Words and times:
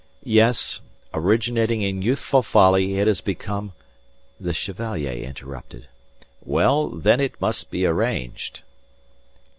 "Yes, 0.23 0.81
originating 1.13 1.83
in 1.83 2.01
youthful 2.01 2.41
folly 2.41 2.97
it 2.97 3.05
has 3.07 3.21
become..." 3.21 3.73
The 4.39 4.51
Chevalier 4.51 5.11
interrupted. 5.23 5.89
"Well 6.43 6.89
then 6.89 7.19
it 7.19 7.39
must 7.39 7.69
be 7.69 7.85
arranged." 7.85 8.63